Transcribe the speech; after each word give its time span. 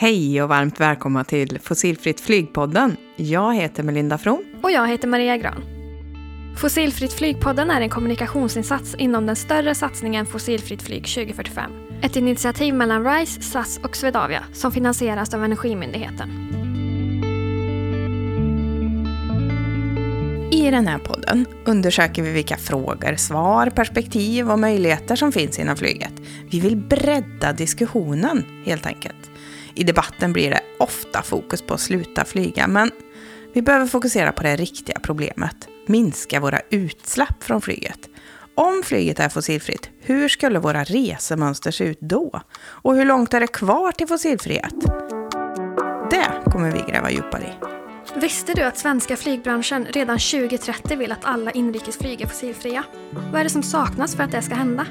Hej 0.00 0.42
och 0.42 0.48
varmt 0.48 0.80
välkomna 0.80 1.24
till 1.24 1.58
Fossilfritt 1.62 2.20
flygpodden. 2.20 2.96
Jag 3.16 3.54
heter 3.54 3.82
Melinda 3.82 4.18
From. 4.18 4.44
Och 4.62 4.70
jag 4.70 4.88
heter 4.88 5.08
Maria 5.08 5.36
Gran. 5.36 5.64
Fossilfritt 6.56 7.12
flygpodden 7.12 7.70
är 7.70 7.80
en 7.80 7.90
kommunikationsinsats 7.90 8.94
inom 8.94 9.26
den 9.26 9.36
större 9.36 9.74
satsningen 9.74 10.26
Fossilfritt 10.26 10.82
flyg 10.82 11.06
2045. 11.06 11.70
Ett 12.02 12.16
initiativ 12.16 12.74
mellan 12.74 13.04
RISE, 13.04 13.42
SAS 13.42 13.80
och 13.82 13.96
Swedavia 13.96 14.44
som 14.52 14.72
finansieras 14.72 15.34
av 15.34 15.44
Energimyndigheten. 15.44 16.30
I 20.52 20.70
den 20.70 20.86
här 20.86 20.98
podden 20.98 21.46
undersöker 21.64 22.22
vi 22.22 22.32
vilka 22.32 22.56
frågor, 22.56 23.16
svar, 23.16 23.70
perspektiv 23.70 24.50
och 24.50 24.58
möjligheter 24.58 25.16
som 25.16 25.32
finns 25.32 25.58
inom 25.58 25.76
flyget. 25.76 26.12
Vi 26.50 26.60
vill 26.60 26.76
bredda 26.76 27.52
diskussionen 27.52 28.44
helt 28.64 28.86
enkelt. 28.86 29.30
I 29.74 29.84
debatten 29.84 30.32
blir 30.32 30.50
det 30.50 30.60
ofta 30.78 31.22
fokus 31.22 31.62
på 31.62 31.74
att 31.74 31.80
sluta 31.80 32.24
flyga, 32.24 32.66
men 32.66 32.90
vi 33.52 33.62
behöver 33.62 33.86
fokusera 33.86 34.32
på 34.32 34.42
det 34.42 34.56
riktiga 34.56 34.98
problemet. 35.02 35.68
Minska 35.86 36.40
våra 36.40 36.60
utsläpp 36.70 37.42
från 37.42 37.60
flyget. 37.60 38.08
Om 38.54 38.82
flyget 38.84 39.20
är 39.20 39.28
fossilfritt, 39.28 39.90
hur 40.00 40.28
skulle 40.28 40.58
våra 40.58 40.84
resemönster 40.84 41.70
se 41.70 41.84
ut 41.84 42.00
då? 42.00 42.40
Och 42.60 42.94
hur 42.94 43.04
långt 43.04 43.34
är 43.34 43.40
det 43.40 43.46
kvar 43.46 43.92
till 43.92 44.06
fossilfrihet? 44.06 44.74
Det 46.10 46.50
kommer 46.52 46.72
vi 46.72 46.92
gräva 46.92 47.10
djupare 47.10 47.42
i. 47.42 47.80
Visste 48.20 48.54
du 48.54 48.62
att 48.62 48.78
svenska 48.78 49.16
flygbranschen 49.16 49.86
redan 49.90 50.18
2030 50.18 50.98
vill 50.98 51.12
att 51.12 51.24
alla 51.24 51.50
inrikesflyg 51.50 52.20
är 52.20 52.26
fossilfria? 52.26 52.84
Vad 53.32 53.40
är 53.40 53.44
det 53.44 53.50
som 53.50 53.62
saknas 53.62 54.16
för 54.16 54.22
att 54.22 54.32
det 54.32 54.42
ska 54.42 54.54
hända? 54.54 54.86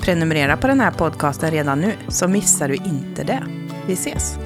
Prenumerera 0.00 0.56
på 0.56 0.66
den 0.66 0.80
här 0.80 0.90
podcasten 0.90 1.50
redan 1.50 1.80
nu 1.80 1.92
så 2.08 2.28
missar 2.28 2.68
du 2.68 2.74
inte 2.74 3.24
det. 3.24 3.63
Vi 3.86 3.94
ses! 3.96 4.38